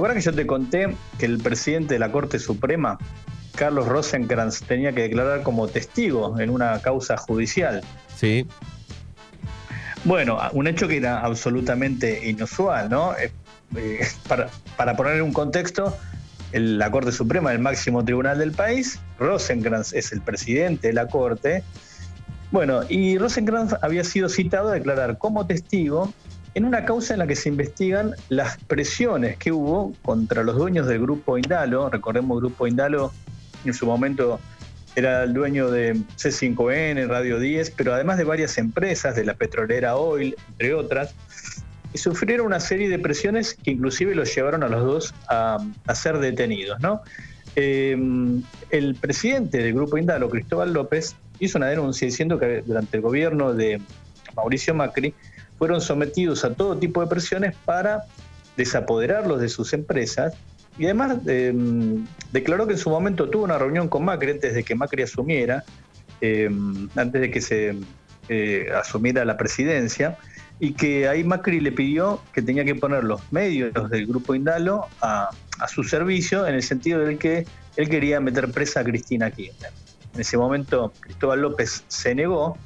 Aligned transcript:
acuerdas 0.00 0.24
que 0.24 0.30
yo 0.30 0.34
te 0.34 0.46
conté 0.46 0.96
que 1.18 1.26
el 1.26 1.38
presidente 1.38 1.94
de 1.94 2.00
la 2.00 2.10
Corte 2.10 2.38
Suprema, 2.38 2.98
Carlos 3.54 3.86
Rosenkrantz, 3.86 4.62
tenía 4.62 4.92
que 4.92 5.02
declarar 5.02 5.42
como 5.42 5.68
testigo 5.68 6.40
en 6.40 6.50
una 6.50 6.80
causa 6.80 7.16
judicial? 7.16 7.82
Sí. 8.16 8.46
Bueno, 10.04 10.38
un 10.52 10.66
hecho 10.66 10.88
que 10.88 10.96
era 10.96 11.20
absolutamente 11.20 12.28
inusual, 12.28 12.88
¿no? 12.88 13.14
Eh, 13.18 13.30
eh, 13.76 14.06
para, 14.26 14.48
para 14.78 14.96
poner 14.96 15.16
en 15.16 15.22
un 15.22 15.32
contexto, 15.34 15.94
la 16.52 16.90
Corte 16.90 17.12
Suprema, 17.12 17.52
el 17.52 17.58
máximo 17.58 18.02
tribunal 18.02 18.38
del 18.38 18.52
país, 18.52 18.98
Rosenkrantz 19.18 19.92
es 19.92 20.12
el 20.12 20.22
presidente 20.22 20.88
de 20.88 20.94
la 20.94 21.08
Corte. 21.08 21.62
Bueno, 22.50 22.80
y 22.88 23.18
Rosenkrantz 23.18 23.74
había 23.82 24.02
sido 24.02 24.30
citado 24.30 24.70
a 24.70 24.72
declarar 24.72 25.18
como 25.18 25.46
testigo 25.46 26.12
en 26.54 26.64
una 26.64 26.84
causa 26.84 27.14
en 27.14 27.20
la 27.20 27.26
que 27.26 27.36
se 27.36 27.48
investigan 27.48 28.14
las 28.28 28.56
presiones 28.64 29.36
que 29.36 29.52
hubo 29.52 29.94
contra 30.02 30.42
los 30.42 30.56
dueños 30.56 30.86
del 30.86 31.00
grupo 31.00 31.38
Indalo. 31.38 31.88
Recordemos, 31.90 32.40
grupo 32.40 32.66
Indalo 32.66 33.12
en 33.64 33.74
su 33.74 33.86
momento 33.86 34.40
era 34.96 35.22
el 35.22 35.32
dueño 35.32 35.70
de 35.70 35.94
C5N, 35.94 37.06
Radio 37.06 37.38
10, 37.38 37.70
pero 37.72 37.94
además 37.94 38.18
de 38.18 38.24
varias 38.24 38.58
empresas, 38.58 39.14
de 39.14 39.24
la 39.24 39.34
petrolera 39.34 39.96
Oil, 39.96 40.34
entre 40.50 40.74
otras, 40.74 41.14
sufrieron 41.94 42.46
una 42.46 42.60
serie 42.60 42.88
de 42.88 42.98
presiones 42.98 43.54
que 43.54 43.70
inclusive 43.70 44.14
los 44.14 44.34
llevaron 44.34 44.62
a 44.62 44.68
los 44.68 44.84
dos 44.84 45.14
a, 45.28 45.58
ser 45.94 46.18
detenidos. 46.18 46.78
Em, 47.56 48.42
el 48.70 48.94
presidente 48.94 49.58
del 49.58 49.74
grupo 49.74 49.98
Indalo, 49.98 50.28
Cristóbal 50.28 50.72
López, 50.72 51.16
hizo 51.38 51.58
una 51.58 51.68
denuncia 51.68 52.06
diciendo 52.06 52.38
que 52.38 52.62
durante 52.62 52.96
el 52.96 53.02
gobierno 53.02 53.54
de 53.54 53.80
Mauricio 54.36 54.74
Macri 54.74 55.14
fueron 55.60 55.82
sometidos 55.82 56.42
a 56.46 56.54
todo 56.54 56.78
tipo 56.78 57.02
de 57.02 57.06
presiones 57.06 57.54
para 57.66 58.06
desapoderarlos 58.56 59.42
de 59.42 59.50
sus 59.50 59.74
empresas 59.74 60.32
y 60.78 60.86
además 60.86 61.18
em, 61.26 62.06
declaró 62.32 62.66
que 62.66 62.72
en 62.72 62.78
su 62.78 62.88
momento 62.88 63.28
tuvo 63.28 63.44
una 63.44 63.58
reunión 63.58 63.86
con 63.86 64.02
Macri 64.06 64.30
antes 64.30 64.54
de 64.54 64.64
que 64.64 64.74
Macri 64.74 65.02
asumiera, 65.02 65.62
em, 66.22 66.88
antes 66.96 67.20
de 67.20 67.30
que 67.30 67.42
se 67.42 67.76
eh, 68.30 68.68
asumiera 68.74 69.22
la 69.26 69.36
presidencia, 69.36 70.16
y 70.60 70.72
que 70.72 71.08
ahí 71.08 71.24
Macri 71.24 71.60
le 71.60 71.72
pidió 71.72 72.22
que 72.32 72.40
tenía 72.40 72.64
que 72.64 72.74
poner 72.74 73.04
los 73.04 73.20
medios 73.30 73.90
del 73.90 74.06
grupo 74.06 74.34
Indalo 74.34 74.86
a, 75.02 75.28
su 75.68 75.84
servicio 75.84 76.46
en 76.46 76.54
el 76.54 76.62
sentido 76.62 77.00
de 77.00 77.18
que 77.18 77.46
él 77.76 77.90
quería 77.90 78.18
meter 78.18 78.50
presa 78.50 78.80
a 78.80 78.84
Cristina 78.84 79.30
Kirchner. 79.30 79.72
En 80.14 80.20
ese 80.22 80.38
momento 80.38 80.90
Cristóbal 81.00 81.42
López 81.42 81.84
se 81.88 82.14
negó 82.14 82.56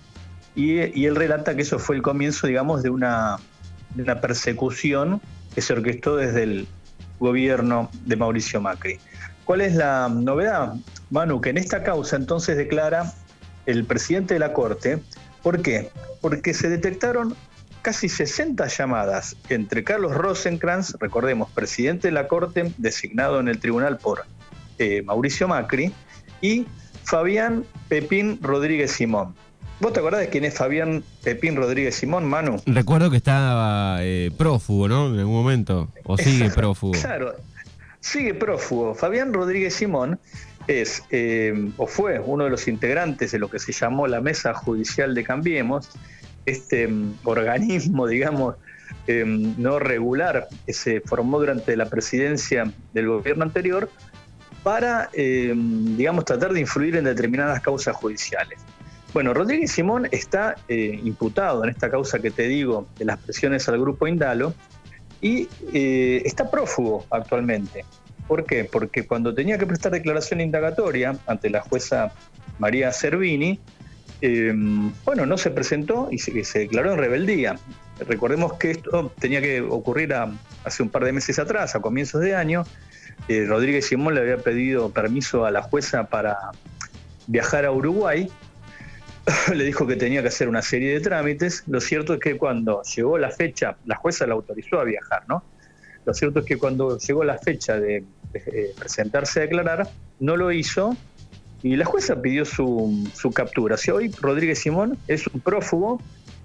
y, 0.55 1.05
él 1.05 1.16
relata 1.16 1.55
que 1.55 1.62
eso 1.62 1.78
fue 1.78 1.97
el 1.97 2.02
comienzo, 2.02 2.47
digamos, 2.47 2.83
de 2.83 2.91
una, 2.91 3.38
persecución 4.20 5.20
que 5.55 5.60
se 5.60 5.72
orquestó 5.72 6.16
desde 6.16 6.42
el 6.42 6.69
gobierno 7.19 7.91
de 8.05 8.16
Mauricio 8.16 8.60
Macri. 8.60 8.98
¿Cuál 9.44 9.60
es 9.60 9.75
la 9.75 10.08
novedad, 10.08 10.75
Manu? 11.10 11.41
Que 11.41 11.50
en 11.50 11.58
esta 11.58 11.82
causa 11.82 12.16
entonces 12.16 12.56
declara 12.56 13.12
el 13.66 13.84
presidente 13.84 14.34
de 14.34 14.41
la 14.41 14.52
Corte, 14.52 14.98
¿por 15.42 15.62
qué? 15.62 15.91
Porque 16.20 16.55
se 16.55 16.69
detectaron 16.69 17.36
casi 17.82 18.08
60 18.08 18.66
llamadas 18.66 19.36
entre 19.50 19.84
Carlos 19.84 20.14
Rosenkrantz, 20.14 20.94
recordemos, 20.98 21.50
presidente 21.50 22.08
de 22.08 22.12
la 22.12 22.28
Corte, 22.28 22.72
designado 22.78 23.41
en 23.41 23.48
el 23.48 23.60
tribunal 23.60 23.98
por 23.98 24.25
eh, 24.78 25.02
Mauricio 25.02 25.47
Macri, 25.47 25.92
y 26.41 26.66
Fabián 27.05 27.64
Pepín 27.88 28.38
Rodríguez 28.42 28.92
Simón. 28.92 29.34
¿Vos 29.80 29.92
te 29.92 30.00
acordás 30.00 30.20
de 30.20 30.28
quién 30.28 30.44
es 30.44 30.55
Fabián 30.55 31.03
Pepín 31.22 31.56
Rodríguez 31.56 31.97
Simón, 31.97 32.25
Manu? 32.25 32.62
Recuerdo 32.67 33.11
que 33.11 33.17
estaba 33.17 33.98
eh, 34.00 34.31
prófugo, 34.36 34.89
¿no? 34.89 35.12
En 35.12 35.19
algún 35.19 35.34
momento. 35.34 35.91
¿O 36.05 36.16
sigue 36.16 36.48
prófugo? 36.50 36.92
Claro, 36.92 37.34
sigue 38.00 38.34
prófugo. 38.34 38.94
Fabián 38.94 39.33
Rodríguez 39.33 39.75
Simón 39.75 40.19
es, 40.66 41.03
eh, 41.11 41.70
o 41.77 41.86
fue, 41.86 42.20
uno 42.20 42.44
de 42.44 42.50
los 42.50 42.69
integrantes 42.69 43.33
de 43.33 43.39
lo 43.39 43.50
que 43.50 43.58
se 43.58 43.72
llamó 43.72 44.06
la 44.06 44.20
Mesa 44.20 44.55
Judicial 44.55 45.15
de 45.15 45.25
Cambiemos, 45.25 45.91
este 46.47 46.87
mm, 46.87 47.19
organismo, 47.25 48.06
digamos, 48.09 48.56
em, 49.06 49.54
no 49.59 49.78
regular 49.78 50.49
que 50.66 50.72
se 50.72 51.00
formó 51.00 51.38
durante 51.41 51.76
la 51.76 51.87
presidencia 51.87 52.70
del 52.93 53.09
gobierno 53.09 53.43
anterior 53.43 53.91
para, 54.62 55.10
em, 55.12 55.97
digamos, 55.97 56.25
tratar 56.25 56.53
de 56.53 56.60
influir 56.60 56.97
en 56.97 57.04
determinadas 57.04 57.60
causas 57.60 57.97
judiciales. 57.97 58.59
Bueno, 59.14 59.32
Rodríguez 59.32 59.72
Simón 59.72 60.08
está 60.10 60.56
eh, 60.69 61.00
imputado 61.02 61.64
en 61.64 61.70
esta 61.70 61.91
causa 61.91 62.19
que 62.19 62.30
te 62.30 62.42
digo 62.42 62.86
de 62.98 63.06
las 63.06 63.19
presiones 63.19 63.66
al 63.69 63.80
grupo 63.80 64.06
Indalo 64.06 64.52
y 65.22 65.48
eh, 65.72 66.20
está 66.26 66.50
prófugo 66.50 67.06
actualmente. 67.10 67.86
¿Por 68.28 68.44
qué? 68.44 68.64
Porque 68.64 69.06
cuando 69.06 69.34
tenía 69.34 69.56
que 69.56 69.66
prestar 69.66 69.92
declaración 69.92 70.41
indagatoria 70.41 71.16
ante 71.26 71.48
la 71.48 71.62
jueza 71.62 72.12
María 72.58 72.92
Cervini, 72.92 73.60
Em, 74.26 74.91
bueno, 75.04 75.26
no 75.26 75.36
se 75.36 75.50
presentó 75.50 76.08
y 76.10 76.16
se, 76.16 76.32
declaró 76.58 76.92
en 76.92 76.98
rebeldía. 76.98 77.56
Recordemos 78.08 78.54
que 78.54 78.70
esto 78.70 79.12
tenía 79.19 79.42
que 79.42 79.60
ocurrir 79.60 80.14
hace 80.14 80.82
un 80.82 80.88
par 80.88 81.04
de 81.04 81.12
meses 81.12 81.38
atrás, 81.38 81.75
a 81.75 81.81
comienzos 81.81 82.22
de 82.22 82.34
año. 82.34 82.64
Eh, 83.28 83.44
Rodríguez 83.46 83.86
Simón 83.86 84.14
le 84.14 84.22
había 84.22 84.38
pedido 84.38 84.88
permiso 84.88 85.44
a 85.44 85.50
la 85.50 85.60
jueza 85.60 86.04
para 86.04 86.38
viajar 87.26 87.66
a 87.66 87.72
Uruguay. 87.72 88.31
le 89.55 89.65
dijo 89.65 89.87
que 89.87 89.97
tenía 89.97 90.23
que 90.23 90.29
hacer 90.29 90.49
una 90.49 90.62
serie 90.62 90.93
de 90.93 91.01
trámites. 91.01 91.65
Lo 91.67 91.81
cierto 91.81 92.15
es 92.15 92.21
que 92.21 92.37
cuando 92.37 92.83
llegó 92.83 93.19
la 93.19 93.31
fecha, 93.31 93.77
la 93.87 93.97
jueza 93.97 94.27
la 94.27 94.35
autorizó 94.35 94.81
a 94.81 94.85
viajar, 94.85 95.25
¿no? 95.29 95.43
Lo 96.05 96.12
cierto 96.12 96.41
es 96.41 96.45
que 96.45 96.59
cuando 96.59 96.99
llegó 96.99 97.25
la 97.25 97.39
fecha 97.39 97.81
de 97.81 98.05
presentarse 98.79 99.41
a 99.41 99.43
declarar, 99.43 99.89
no 100.21 100.37
lo 100.37 100.53
hizo 100.53 100.97
y 101.62 101.77
la 101.77 101.87
jueza 101.87 102.21
pidió 102.21 102.45
su, 102.45 103.09
captura. 103.35 103.79
Si 103.79 103.91
hoy 103.91 104.11
Rodríguez 104.21 104.59
Simón 104.59 104.99
es 105.09 105.27
un 105.29 105.41
prófugo 105.41 106.01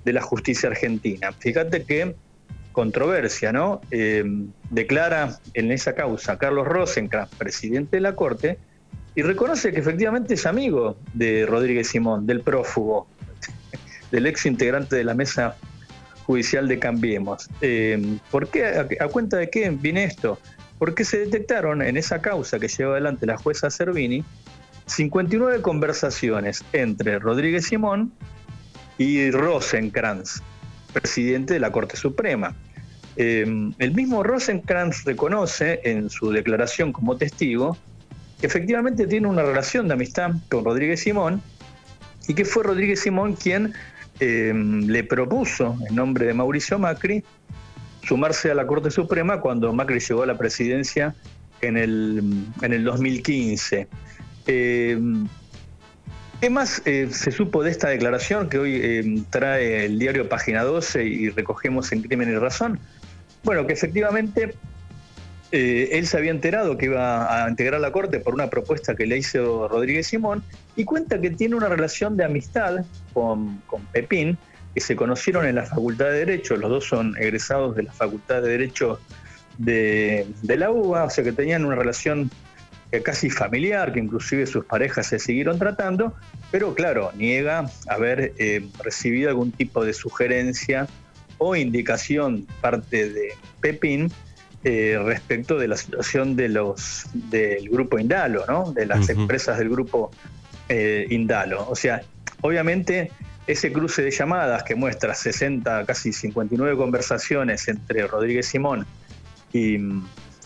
de 0.06 0.14
la 0.14 0.22
justicia 0.22 0.70
argentina. 0.70 1.34
Fíjate 1.34 1.84
qué 1.84 2.16
controversia, 2.72 3.52
¿no? 3.52 3.82
Eh, 3.92 4.24
declara 4.70 5.40
en 5.54 5.74
esa 5.74 5.94
causa 5.94 6.38
Carlos 6.38 6.66
Rosenkrantz, 6.66 7.36
presidente 7.36 7.98
de 7.98 8.02
la 8.02 8.16
Corte, 8.16 8.60
y 9.20 9.22
reconoce 9.22 9.74
que 9.74 9.82
efectivamente 9.82 10.36
es 10.36 10.46
amigo 10.46 10.96
de 11.14 11.46
Rodríguez 11.46 11.90
Simón, 11.90 12.26
del 12.26 12.40
prófugo, 12.40 13.06
del 14.12 14.28
ex 14.28 14.46
integrante 14.46 14.96
de 14.96 15.04
la 15.04 15.14
mesa 15.14 15.58
judicial 16.26 16.70
de 16.70 16.80
Cambiemos. 16.80 17.50
Eh, 17.60 18.18
¿Por 18.32 18.48
qué? 18.48 18.66
¿A, 18.98 19.08
cuenta 19.10 19.36
de 19.36 19.50
qué 19.50 19.70
viene 19.72 20.06
esto? 20.06 20.40
Porque 20.78 21.04
se 21.04 21.20
detectaron 21.20 21.82
en 21.82 21.98
esa 21.98 22.22
causa 22.22 22.60
que 22.60 22.70
lleva 22.70 22.94
adelante 22.94 23.26
la 23.26 23.38
jueza 23.38 23.70
Cervini 23.70 24.24
59 24.86 25.62
conversaciones 25.64 26.64
entre 26.72 27.20
Rodríguez 27.20 27.66
Simón 27.66 28.14
y 28.98 29.32
Rosenkrantz, 29.32 30.42
presidente 30.94 31.56
de 31.56 31.60
la 31.60 31.74
Corte 31.74 31.98
Suprema. 31.98 32.56
Em, 33.18 33.74
el 33.80 33.92
mismo 33.94 34.24
Rosenkrantz 34.24 35.04
reconoce 35.04 35.82
en 35.84 36.10
su 36.10 36.32
declaración 36.32 36.94
como 36.94 37.18
testigo 37.18 37.78
efectivamente 38.42 39.08
tiene 39.08 39.28
una 39.28 39.44
relación 39.44 39.88
de 39.88 39.94
amistad 39.94 40.32
con 40.50 40.66
Rodríguez 40.66 41.02
Simón 41.02 41.42
y 42.28 42.34
que 42.34 42.46
fue 42.46 42.64
Rodríguez 42.64 43.02
Simón 43.02 43.36
quien 43.36 43.74
em, 44.20 44.88
le 44.88 45.04
propuso, 45.04 45.78
en 45.88 45.96
nombre 45.96 46.28
de 46.28 46.34
Mauricio 46.34 46.78
Macri, 46.80 47.24
sumarse 48.04 48.52
a 48.52 48.56
la 48.56 48.66
Corte 48.66 48.92
Suprema 48.92 49.40
cuando 49.40 49.72
Macri 49.74 50.00
llegó 50.00 50.24
a 50.24 50.26
la 50.26 50.38
presidencia 50.38 51.16
en 51.62 51.78
el, 51.78 52.46
en 52.62 52.74
el 52.74 52.84
2015. 52.84 53.88
Eh, 54.48 55.00
¿Qué 56.42 56.50
más 56.50 56.82
eh, 56.86 57.10
se 57.12 57.32
supo 57.32 57.64
de 57.64 57.72
esta 57.72 57.90
declaración 57.90 58.48
que 58.48 58.60
hoy 58.60 58.80
eh, 58.82 59.24
trae 59.30 59.86
el 59.86 60.00
diario 60.00 60.30
Página 60.30 60.64
12 60.64 61.04
y 61.04 61.30
recogemos 61.30 61.92
en 61.92 62.02
Crimen 62.02 62.30
y 62.30 62.36
Razón? 62.36 62.80
Bueno, 63.44 63.68
que 63.68 63.74
efectivamente 63.74 64.54
él 65.52 66.06
se 66.06 66.18
había 66.18 66.32
enterado 66.32 66.78
que 66.78 66.86
iba 66.86 67.44
a 67.44 67.50
integrar 67.50 67.82
la 67.82 67.92
Corte 67.92 68.20
por 68.20 68.34
una 68.34 68.50
propuesta 68.50 68.96
que 68.96 69.06
le 69.06 69.18
hizo 69.18 69.68
Rodríguez 69.68 70.08
Simón 70.08 70.44
y 70.76 70.86
cuenta 70.86 71.20
que 71.20 71.32
tiene 71.32 71.56
una 71.56 71.68
relación 71.68 72.16
de 72.18 72.26
amistad 72.26 72.86
con, 73.14 73.62
Pepín, 73.92 74.38
que 74.74 74.80
se 74.80 74.96
conocieron 74.96 75.48
en 75.48 75.56
la 75.56 75.66
Facultad 75.66 76.06
de 76.06 76.26
Derecho, 76.26 76.56
los 76.56 76.70
dos 76.70 76.86
son 76.86 77.16
egresados 77.18 77.76
de 77.76 77.84
la 77.84 77.92
Facultad 77.92 78.42
de 78.42 78.50
Derecho 78.50 79.00
de, 79.58 80.28
la 80.44 80.70
UBA, 80.72 81.06
o 81.06 81.10
sea 81.10 81.24
que 81.24 81.32
tenían 81.32 81.66
una 81.66 81.76
relación 81.76 82.30
casi 83.04 83.30
familiar, 83.30 83.94
que 83.94 84.00
inclusive 84.00 84.46
sus 84.46 84.66
parejas 84.66 85.08
se 85.08 85.20
siguieron 85.20 85.60
tratando, 85.60 86.14
pero 86.52 86.74
claro, 86.74 87.12
niega 87.16 87.70
haber 87.88 88.34
eh, 88.38 88.68
recibido 88.84 89.30
algún 89.30 89.52
tipo 89.52 89.84
de 89.84 89.94
sugerencia 89.94 90.88
o 91.38 91.56
indicación 91.56 92.48
parte 92.62 93.10
de 93.10 93.34
Pepín 93.62 94.12
eh, 94.64 95.00
respecto 95.04 95.58
de 95.58 95.68
la 95.68 95.78
situación 95.78 96.36
de 96.36 96.50
los 96.50 97.06
del 97.14 97.70
grupo 97.70 98.00
Indalo, 98.00 98.46
¿no? 98.48 98.72
de 98.72 98.86
las 98.86 99.10
empresas 99.10 99.58
del 99.58 99.70
grupo 99.70 100.12
eh, 100.68 101.08
Indalo. 101.10 101.68
O 101.70 101.76
sea, 101.76 102.02
obviamente 102.42 103.12
ese 103.48 103.72
cruce 103.72 104.02
de 104.02 104.12
llamadas 104.12 104.64
que 104.64 104.76
muestra 104.76 105.16
60, 105.16 105.86
casi 105.86 106.14
59 106.14 106.78
conversaciones 106.78 107.68
entre 107.68 108.06
Rodríguez 108.06 108.48
Simón 108.48 108.86
y 109.54 109.78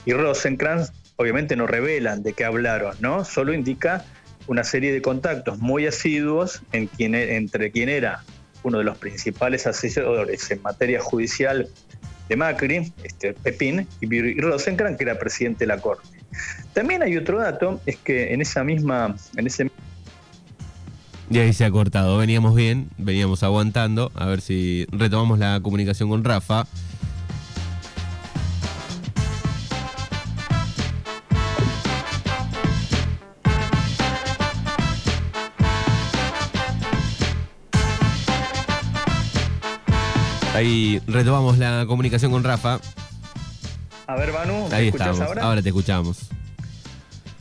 y 0.06 0.14
Rosenkrantz 0.14 0.92
obviamente 1.16 1.56
no 1.56 1.68
revelan 1.68 2.24
de 2.24 2.34
qué 2.34 2.46
hablaron, 2.46 2.96
¿no? 3.00 3.24
Solo 3.24 3.54
indica 3.54 4.04
una 4.48 4.64
serie 4.64 4.92
de 4.92 5.02
contactos 5.02 5.60
muy 5.60 5.88
asiduos 5.88 6.62
en 6.72 6.88
quien, 6.88 7.16
e, 7.16 7.36
entre 7.36 7.72
quien 7.72 7.90
era 7.90 8.24
uno 8.64 8.80
de 8.80 8.84
los 8.84 8.98
principales 8.98 9.68
asesores 9.68 10.52
en 10.52 10.62
materia 10.62 11.00
judicial 11.00 11.70
de 12.34 12.38
Macri, 12.38 12.92
este, 13.04 13.34
Pepín, 13.34 13.88
y 14.02 14.42
Rosenkrantz, 14.42 14.98
que 14.98 15.04
era 15.04 15.20
presidente 15.20 15.60
de 15.60 15.68
la 15.68 15.78
Corte. 15.78 16.08
También 16.74 17.04
hay 17.04 17.16
otro 17.16 17.38
dato, 17.38 17.80
es 17.86 17.98
que 17.98 18.34
en 18.34 18.42
esa 18.42 18.64
misma, 18.64 19.16
en 19.38 19.48
ese 19.48 19.70
y 21.30 21.40
ahí 21.40 21.54
se 21.54 21.66
ha 21.66 21.72
cortado. 21.72 22.18
Veníamos 22.18 22.54
bien, 22.54 22.90
veníamos 22.98 23.44
aguantando. 23.44 24.12
A 24.14 24.28
ver 24.28 24.42
si 24.42 24.86
retomamos 24.92 25.40
la 25.40 25.60
comunicación 25.64 26.10
con 26.10 26.24
Rafa. 26.24 26.68
Ahí 40.54 41.02
retomamos 41.08 41.58
la 41.58 41.86
comunicación 41.88 42.32
con 42.32 42.44
Rafa. 42.44 42.80
A 44.06 44.16
ver, 44.16 44.32
Manu, 44.32 44.68
ahí 44.72 44.90
estamos. 44.90 45.20
Ahora? 45.20 45.44
ahora 45.44 45.62
te 45.62 45.70
escuchamos. 45.70 46.30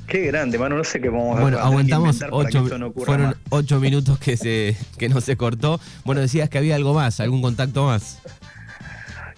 Qué 0.07 0.27
grande, 0.27 0.59
mano, 0.59 0.77
no 0.77 0.85
sé 0.85 1.01
qué 1.01 1.09
vamos 1.09 1.39
a 1.39 1.43
Bueno, 1.43 1.59
aguantamos 1.59 2.21
ocho, 2.31 2.67
fueron 2.97 3.37
ocho 3.51 3.81
minutos 3.81 4.19
que 4.19 4.37
se 4.37 4.77
que 4.99 5.09
no 5.09 5.21
se 5.21 5.37
cortó. 5.37 5.81
Bueno, 6.05 6.21
decías 6.21 6.49
que 6.49 6.59
había 6.59 6.75
algo 6.75 6.95
más, 6.95 7.21
algún 7.21 7.43
contacto 7.43 7.87
más. 7.87 8.19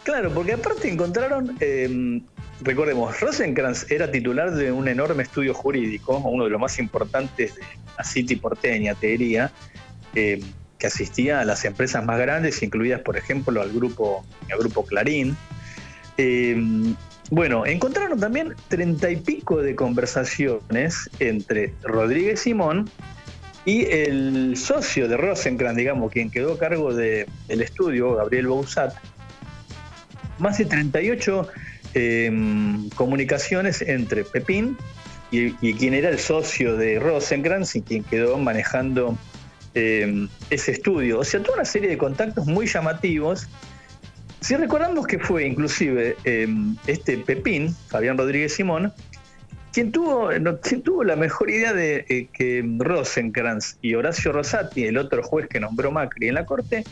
Claro, 0.05 0.33
porque 0.33 0.53
aparte 0.53 0.91
encontraron, 0.91 1.57
eh, 1.61 2.21
recordemos, 2.61 3.19
Rosenkrantz 3.21 3.91
era 3.91 4.11
titular 4.11 4.53
de 4.53 4.71
un 4.71 4.87
enorme 4.87 5.23
estudio 5.23 5.55
jurídico, 5.55 6.19
uno 6.19 6.45
de 6.45 6.51
los 6.51 6.61
más 6.61 6.79
importantes 6.79 7.55
de 7.57 7.63
la 7.97 8.05
City 8.05 8.37
porteña, 8.37 8.95
te 8.95 9.09
diría, 9.09 9.51
eh, 10.15 10.41
asistía 10.87 11.41
a 11.41 11.45
las 11.45 11.65
empresas 11.65 12.05
más 12.05 12.19
grandes, 12.19 12.63
incluidas, 12.63 13.01
por 13.01 13.17
ejemplo, 13.17 13.61
al 13.63 13.73
grupo, 13.73 14.25
al 14.51 14.59
grupo 14.59 14.85
Clarín. 14.85 15.37
Eh, 16.17 16.57
bueno, 17.31 17.65
encontraron 17.67 18.21
también 18.21 18.55
treinta 18.69 19.11
y 19.11 19.17
pico 19.17 19.63
de 19.63 19.75
conversaciones 19.75 21.09
entre 21.19 21.73
Rodríguez 21.83 22.41
Simón 22.41 22.91
y 23.65 23.87
el 23.87 24.57
socio 24.57 25.09
de 25.09 25.17
Rosenkrantz, 25.17 25.79
digamos, 25.79 26.13
quien 26.13 26.31
quedó 26.31 26.55
a 26.55 26.59
cargo 26.59 26.93
del 26.93 27.27
estudio, 27.49 28.15
Gabriel 28.15 28.49
Bousat, 28.49 28.95
más 30.39 30.59
de 30.59 30.67
38 30.67 31.49
em, 31.95 32.91
comunicaciones 32.91 33.81
entre 33.81 34.25
Pepín 34.25 34.77
y, 35.31 35.53
quien 35.75 35.95
era 35.95 36.11
el 36.11 36.19
socio 36.19 36.77
de 36.77 36.99
Rosenkrantz 36.99 37.75
y 37.77 37.83
quien 37.83 38.05
quedó 38.05 38.37
manejando 38.39 39.17
em, 39.75 40.29
ese 40.51 40.73
estudio. 40.73 41.21
O 41.21 41.25
sea, 41.25 41.43
toda 41.43 41.57
una 41.57 41.65
serie 41.65 41.89
de 41.89 41.99
contactos 41.99 42.47
muy 42.47 42.67
llamativos 42.67 43.49
si 44.45 44.55
recordamos 44.57 45.07
que 45.07 45.19
fue 45.19 45.47
inclusive 45.47 46.19
em, 46.25 46.77
este 46.87 47.17
Pepín, 47.17 47.75
Fabián 47.89 48.19
Rodríguez 48.19 48.53
Simón, 48.53 48.93
quien 49.73 49.91
tuvo, 49.91 50.29
tuvo 50.85 51.03
la 51.03 51.17
mejor 51.17 51.49
idea 51.49 51.73
de 51.73 52.05
eh, 52.11 52.29
que 52.31 52.63
Rosenkrantz 52.79 53.79
y 53.81 53.95
Horacio 53.95 54.33
Rosati, 54.33 54.85
el 54.85 54.99
otro 54.99 55.23
juez 55.23 55.49
que 55.49 55.61
nombró 55.61 55.91
Macri 55.91 56.29
en 56.29 56.35
la 56.35 56.45
Corte, 56.45 56.85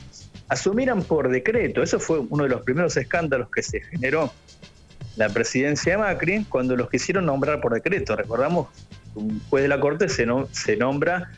asumieran 0.48 1.02
por 1.02 1.28
decreto. 1.28 1.82
Eso 1.82 2.00
fue 2.00 2.20
uno 2.20 2.44
de 2.44 2.48
los 2.48 2.62
primeros 2.62 2.96
escándalos 2.96 3.50
que 3.50 3.62
se 3.62 3.82
generó 3.82 4.32
la 5.16 5.28
presidencia 5.28 5.92
de 5.92 5.98
Macri 5.98 6.46
cuando 6.48 6.74
los 6.74 6.88
quisieron 6.88 7.26
nombrar 7.26 7.60
por 7.60 7.74
decreto. 7.74 8.16
Recordamos, 8.16 8.68
un 9.14 9.42
juez 9.50 9.64
de 9.64 9.68
la 9.68 9.78
Corte 9.78 10.08
se, 10.08 10.26
se 10.52 10.76
nombra 10.78 11.30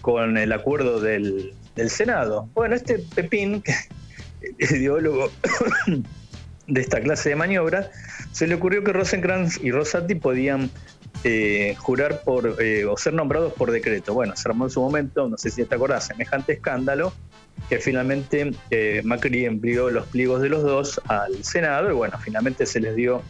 con 0.00 0.38
el 0.38 0.52
acuerdo 0.52 1.00
del, 1.00 1.52
del 1.76 1.90
Senado. 1.90 2.48
Bueno, 2.54 2.74
este 2.74 2.98
Pepín, 3.14 3.62
ideólogo 4.58 5.30
de 6.66 6.80
esta 6.80 7.00
clase 7.00 7.30
de 7.30 7.36
maniobras, 7.36 7.90
se 8.32 8.46
le 8.46 8.54
ocurrió 8.54 8.84
que 8.84 8.92
Rosenkrantz 8.92 9.58
y 9.62 9.70
Rosati 9.70 10.14
podían 10.14 10.70
eh, 11.24 11.74
jurar 11.78 12.22
por 12.22 12.56
eh, 12.62 12.84
o 12.86 12.96
ser 12.96 13.14
nombrados 13.14 13.52
por 13.52 13.70
decreto. 13.70 14.14
Bueno, 14.14 14.34
se 14.36 14.48
armó 14.48 14.64
en 14.64 14.70
su 14.70 14.80
momento, 14.80 15.28
no 15.28 15.36
sé 15.36 15.50
si 15.50 15.64
te 15.64 15.74
acordás, 15.74 16.06
semejante 16.06 16.54
escándalo 16.54 17.12
que 17.68 17.78
finalmente 17.78 18.52
eh, 18.70 19.02
Macri 19.04 19.44
envió 19.44 19.90
los 19.90 20.06
pliegos 20.06 20.40
de 20.40 20.48
los 20.48 20.62
dos 20.62 21.00
al 21.08 21.44
Senado 21.44 21.90
y 21.90 21.94
bueno, 21.94 22.18
finalmente 22.18 22.64
se 22.64 22.80
les 22.80 22.96
dio 22.96 23.22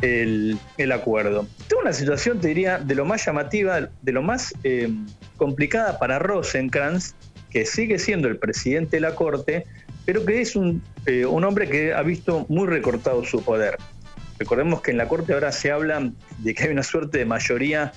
el, 0.00 0.58
acuerdo. 0.92 1.48
Tengo 1.66 1.82
una 1.82 1.92
situación, 1.92 2.40
te 2.40 2.48
diría, 2.48 2.78
de 2.78 2.94
lo 2.94 3.04
más 3.04 3.26
llamativa, 3.26 3.80
de 3.80 4.12
lo 4.12 4.22
más 4.22 4.54
complicada 5.38 5.98
para 5.98 6.18
Rosenkrantz, 6.18 7.14
que 7.50 7.64
sigue 7.64 7.98
siendo 7.98 8.28
el 8.28 8.36
presidente 8.36 8.98
de 8.98 9.00
la 9.00 9.14
Corte, 9.14 9.64
pero 10.04 10.24
que 10.26 10.42
es 10.42 10.54
eh, 11.06 11.24
un, 11.24 11.44
hombre 11.44 11.68
que 11.68 11.94
ha 11.94 12.02
visto 12.02 12.44
muy 12.48 12.66
recortado 12.66 13.24
su 13.24 13.42
poder. 13.42 13.78
Recordemos 14.38 14.82
que 14.82 14.90
en 14.90 14.98
la 14.98 15.08
Corte 15.08 15.32
ahora 15.32 15.50
se 15.52 15.70
habla 15.70 16.12
de 16.38 16.54
que 16.54 16.64
hay 16.64 16.70
una 16.70 16.82
suerte 16.82 17.18
de 17.18 17.24
mayoría 17.24 17.92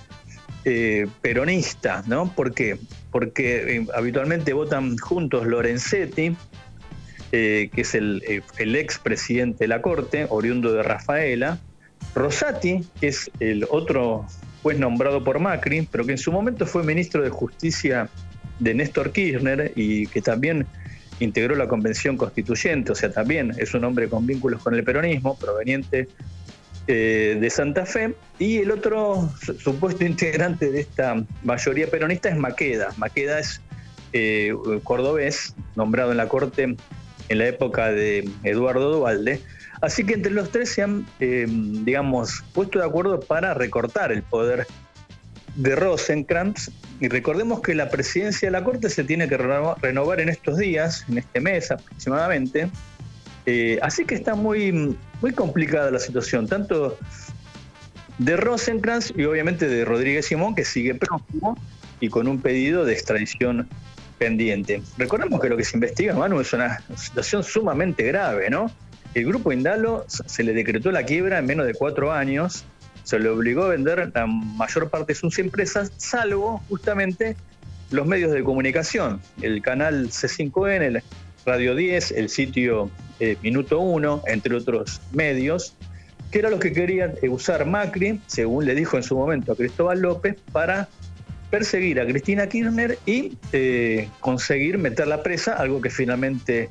eh, 0.63 1.07
peronista, 1.21 2.03
¿no? 2.07 2.33
¿Por 2.33 2.53
qué? 2.53 2.77
Porque 3.11 3.77
eh, 3.77 3.87
habitualmente 3.93 4.53
votan 4.53 4.97
juntos 4.97 5.45
Lorenzetti, 5.45 6.35
que 7.31 7.71
es 7.73 7.95
el, 7.95 8.43
el 8.57 8.75
ex 8.75 8.99
presidente 8.99 9.63
de 9.63 9.67
la 9.69 9.81
Corte, 9.81 10.27
oriundo 10.29 10.73
de 10.73 10.83
Rafaela, 10.83 11.59
Rosati, 12.13 12.83
que 12.99 13.07
es 13.07 13.31
el 13.39 13.65
otro 13.69 14.25
juez 14.61 14.77
nombrado 14.77 15.23
por 15.23 15.39
Macri, 15.39 15.87
pero 15.91 16.05
que 16.05 16.11
en 16.13 16.17
su 16.17 16.31
momento 16.31 16.65
fue 16.65 16.83
ministro 16.83 17.23
de 17.23 17.29
Justicia 17.29 18.09
de 18.59 18.73
Néstor 18.73 19.11
Kirchner 19.11 19.71
y 19.75 20.07
que 20.07 20.21
también 20.21 20.67
integró 21.19 21.55
la 21.55 21.67
Convención 21.67 22.17
Constituyente, 22.17 22.91
o 22.91 22.95
sea, 22.95 23.11
también 23.11 23.53
es 23.57 23.73
un 23.73 23.83
hombre 23.83 24.09
con 24.09 24.25
vínculos 24.25 24.61
con 24.61 24.73
el 24.73 24.83
peronismo, 24.83 25.37
proveniente 25.37 26.07
eh, 26.87 27.37
de 27.39 27.49
Santa 27.49 27.85
Fe, 27.85 28.15
y 28.39 28.57
el 28.57 28.71
otro 28.71 29.31
supuesto 29.59 30.03
integrante 30.03 30.71
de 30.71 30.81
esta 30.81 31.23
mayoría 31.43 31.87
peronista 31.87 32.29
es 32.29 32.37
Maqueda. 32.37 32.89
Maqueda 32.97 33.39
es 33.39 33.61
eh, 34.13 34.53
cordobés, 34.83 35.55
nombrado 35.75 36.11
en 36.11 36.17
la 36.17 36.27
Corte 36.27 36.75
en 37.29 37.37
la 37.37 37.47
época 37.47 37.91
de 37.91 38.29
Eduardo 38.43 38.91
Duvalde. 38.91 39.41
Así 39.81 40.03
que 40.05 40.13
entre 40.13 40.31
los 40.31 40.51
tres 40.51 40.69
se 40.69 40.83
han, 40.83 41.05
eh, 41.19 41.47
digamos, 41.49 42.43
puesto 42.53 42.79
de 42.79 42.85
acuerdo 42.85 43.19
para 43.19 43.53
recortar 43.55 44.11
el 44.11 44.21
poder 44.21 44.67
de 45.55 45.75
Rosenkrantz. 45.75 46.69
Y 46.99 47.07
recordemos 47.07 47.61
que 47.61 47.73
la 47.73 47.89
presidencia 47.89 48.47
de 48.47 48.51
la 48.51 48.63
Corte 48.63 48.89
se 48.89 49.03
tiene 49.03 49.27
que 49.27 49.37
renovar 49.37 50.21
en 50.21 50.29
estos 50.29 50.57
días, 50.57 51.03
en 51.09 51.17
este 51.17 51.39
mes 51.39 51.71
aproximadamente. 51.71 52.69
Eh, 53.47 53.79
así 53.81 54.05
que 54.05 54.13
está 54.13 54.35
muy, 54.35 54.95
muy 55.19 55.33
complicada 55.33 55.89
la 55.89 55.99
situación, 55.99 56.47
tanto 56.47 56.97
de 58.19 58.37
Rosenkrantz 58.37 59.13
y 59.17 59.23
obviamente 59.23 59.67
de 59.67 59.83
Rodríguez 59.83 60.27
Simón, 60.27 60.53
que 60.53 60.63
sigue 60.63 60.93
próximo 60.93 61.57
y 61.99 62.09
con 62.09 62.27
un 62.27 62.39
pedido 62.39 62.85
de 62.85 62.93
extradición 62.93 63.67
pendiente. 64.19 64.83
Recordemos 64.99 65.41
que 65.41 65.49
lo 65.49 65.57
que 65.57 65.63
se 65.63 65.75
investiga, 65.75 66.13
Manu, 66.13 66.39
es 66.39 66.53
una 66.53 66.83
situación 66.95 67.43
sumamente 67.43 68.03
grave, 68.03 68.51
¿no? 68.51 68.71
El 69.13 69.25
grupo 69.25 69.51
Indalo 69.51 70.05
se 70.07 70.43
le 70.43 70.53
decretó 70.53 70.91
la 70.91 71.03
quiebra 71.03 71.39
en 71.39 71.45
menos 71.45 71.65
de 71.65 71.73
cuatro 71.73 72.11
años 72.11 72.65
se 73.03 73.19
le 73.19 73.29
obligó 73.29 73.63
a 73.63 73.69
vender 73.69 74.11
la 74.13 74.27
mayor 74.27 74.89
parte 74.89 75.13
de 75.13 75.19
sus 75.19 75.37
empresas, 75.39 75.91
salvo 75.97 76.61
justamente 76.69 77.35
los 77.89 78.05
medios 78.07 78.31
de 78.31 78.43
comunicación, 78.43 79.21
el 79.41 79.61
canal 79.61 80.09
C5N, 80.09 80.81
el 80.81 81.03
Radio 81.45 81.75
10, 81.75 82.11
el 82.11 82.29
sitio 82.29 82.89
eh, 83.19 83.37
Minuto 83.41 83.79
1, 83.79 84.23
entre 84.27 84.55
otros 84.55 85.01
medios, 85.11 85.75
que 86.31 86.39
era 86.39 86.49
lo 86.49 86.59
que 86.59 86.71
quería 86.71 87.13
usar 87.29 87.65
Macri, 87.65 88.21
según 88.27 88.65
le 88.65 88.75
dijo 88.75 88.95
en 88.95 89.03
su 89.03 89.17
momento 89.17 89.51
a 89.51 89.55
Cristóbal 89.55 89.99
López, 89.99 90.37
para 90.51 90.87
perseguir 91.49 91.99
a 91.99 92.05
Cristina 92.05 92.47
Kirchner 92.47 92.97
y 93.05 93.37
eh, 93.51 94.07
conseguir 94.21 94.77
meter 94.77 95.07
la 95.07 95.21
presa, 95.21 95.55
algo 95.55 95.81
que 95.81 95.89
finalmente 95.89 96.69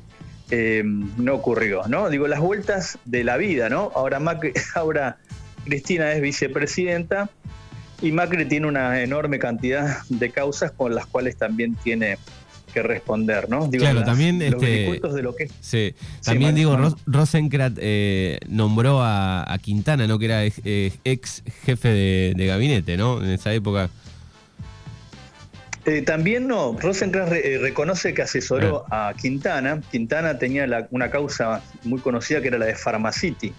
eh, 0.51 0.83
no 0.85 1.33
ocurrió, 1.33 1.83
¿no? 1.87 2.09
Digo, 2.09 2.27
las 2.27 2.39
vueltas 2.39 2.99
de 3.05 3.23
la 3.23 3.37
vida, 3.37 3.69
¿no? 3.69 3.91
Ahora 3.95 4.19
Macri, 4.19 4.51
ahora 4.75 5.17
Cristina 5.65 6.11
es 6.11 6.21
vicepresidenta 6.21 7.29
y 8.01 8.11
Macri 8.11 8.45
tiene 8.45 8.67
una 8.67 9.01
enorme 9.01 9.39
cantidad 9.39 9.99
de 10.09 10.29
causas 10.31 10.71
con 10.71 10.93
las 10.93 11.05
cuales 11.05 11.37
también 11.37 11.75
tiene 11.75 12.17
que 12.73 12.83
responder, 12.83 13.49
¿no? 13.49 13.69
claro, 13.69 14.03
también 14.03 14.41
este, 14.41 14.65
de 14.65 15.21
lo 15.21 15.35
que 15.35 15.49
sí, 15.59 15.93
también 16.23 16.55
digo 16.55 16.77
Rosenkrantz 17.05 17.77
eh, 17.81 18.39
nombró 18.47 18.99
a, 19.01 19.57
Quintana, 19.61 20.07
¿no? 20.07 20.17
Que 20.17 20.25
era 20.25 20.45
ex, 20.45 21.43
jefe 21.65 22.33
de, 22.35 22.45
gabinete, 22.45 22.97
¿no? 22.97 23.21
En 23.21 23.29
esa 23.29 23.53
época. 23.53 23.89
Eh, 25.85 26.03
también 26.03 26.47
no, 26.47 26.77
Rosenkrantz 26.79 27.33
eh, 27.33 27.57
reconoce 27.59 28.13
que 28.13 28.21
asesoró 28.21 28.85
a 28.91 29.13
Quintana. 29.19 29.81
Quintana 29.91 30.37
tenía 30.37 30.87
una 30.91 31.09
causa 31.09 31.61
muy 31.83 31.99
conocida 31.99 32.39
que 32.41 32.49
era 32.49 32.57
la 32.59 32.67
de 32.67 32.75
Pharmacity, 32.75 33.53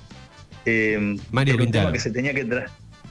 Eh, 0.65 1.17
Mario 1.33 1.55
un 1.55 1.61
Quintana. 1.63 1.85
tema 1.87 1.93
que 1.93 1.99
se 1.99 2.11
tenía 2.13 2.33
que, 2.33 2.47
tra- 2.47 2.69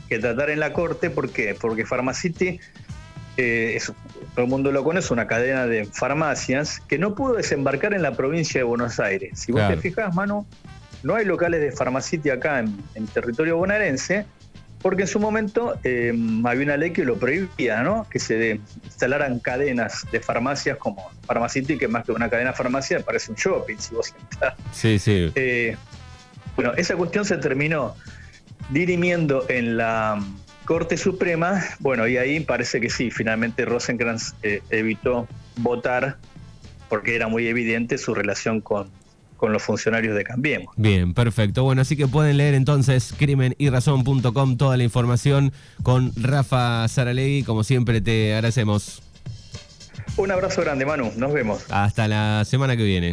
que 0.07 0.19
tratar 0.19 0.49
en 0.49 0.61
la 0.61 0.71
corte. 0.71 1.09
¿Por 1.09 1.29
qué? 1.29 1.53
Porque 1.59 1.85
Pharmacity, 1.85 2.59
eh, 3.35 3.73
es- 3.75 3.91
todo 4.33 4.45
el 4.45 4.47
mundo 4.49 4.71
lo 4.71 4.81
conoce, 4.85 5.11
una 5.11 5.27
cadena 5.27 5.67
de 5.67 5.83
farmacias 5.83 6.79
que 6.87 6.97
no 6.97 7.13
pudo 7.13 7.33
desembarcar 7.33 7.93
en 7.93 8.03
la 8.03 8.13
provincia 8.15 8.59
de 8.61 8.63
Buenos 8.63 8.97
Aires. 9.01 9.37
Si 9.37 9.51
vos 9.51 9.59
Claro. 9.59 9.75
te 9.75 9.81
fijas, 9.81 10.15
Manu, 10.15 10.45
no 11.03 11.15
hay 11.15 11.25
locales 11.25 11.59
de 11.59 11.73
Pharmacity 11.73 12.29
acá 12.29 12.59
en, 12.59 12.77
en 12.95 13.07
territorio 13.07 13.57
bonaerense, 13.57 14.25
porque 14.81 15.03
en 15.03 15.07
su 15.07 15.19
momento 15.19 15.77
eh, 15.83 16.13
había 16.43 16.63
una 16.63 16.77
ley 16.77 16.91
que 16.91 17.05
lo 17.05 17.17
prohibía, 17.17 17.83
¿no? 17.83 18.07
Que 18.09 18.19
se 18.19 18.59
instalaran 18.83 19.39
cadenas 19.39 20.05
de 20.11 20.19
farmacias 20.19 20.77
como 20.77 21.11
Pharmacity, 21.25 21.77
que 21.77 21.87
más 21.87 22.05
que 22.05 22.11
una 22.11 22.29
cadena 22.29 22.51
de 22.51 22.57
farmacia 22.57 22.99
parece 22.99 23.31
un 23.31 23.37
shopping, 23.37 23.77
si 23.77 23.93
vos 23.93 24.13
entras. 24.19 24.55
Sí, 24.71 24.97
sí. 24.97 25.31
Eh, 25.35 25.75
bueno, 26.55 26.73
esa 26.73 26.95
cuestión 26.95 27.25
se 27.25 27.37
terminó 27.37 27.95
dirimiendo 28.69 29.45
en 29.49 29.77
la 29.77 30.23
Corte 30.65 30.97
Suprema, 30.97 31.63
bueno, 31.79 32.07
y 32.07 32.17
ahí 32.17 32.39
parece 32.39 32.79
que 32.79 32.89
sí, 32.89 33.11
finalmente 33.11 33.65
Rosenkrantz 33.65 34.33
eh, 34.43 34.61
evitó 34.69 35.27
votar 35.57 36.17
porque 36.89 37.15
era 37.15 37.27
muy 37.27 37.47
evidente 37.47 37.97
su 37.97 38.13
relación 38.13 38.61
con, 38.61 38.89
con 39.41 39.51
los 39.51 39.63
funcionarios 39.63 40.15
de 40.15 40.23
Cambiemos. 40.23 40.71
Bien, 40.77 41.15
perfecto. 41.15 41.63
Bueno, 41.63 41.81
así 41.81 41.97
que 41.97 42.07
pueden 42.07 42.37
leer 42.37 42.53
entonces 42.53 43.11
crimenyrazón.com 43.17 44.55
toda 44.55 44.77
la 44.77 44.83
información 44.83 45.51
con 45.81 46.11
Rafa 46.15 46.87
Saralegui. 46.87 47.41
Como 47.41 47.63
siempre, 47.63 48.01
te 48.01 48.35
agradecemos. 48.35 49.01
Un 50.17 50.29
abrazo 50.29 50.61
grande, 50.61 50.85
Manu, 50.85 51.11
nos 51.17 51.33
vemos. 51.33 51.65
Hasta 51.71 52.07
la 52.07 52.45
semana 52.45 52.77
que 52.77 52.83
viene. 52.83 53.09